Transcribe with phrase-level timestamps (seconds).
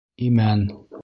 [0.27, 0.65] Имән